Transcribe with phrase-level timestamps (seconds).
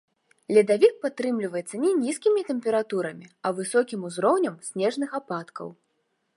[0.57, 5.67] Ледавік падтрымліваецца не нізкімі тэмпературамі, а высокім узроўнем снежных ападкаў.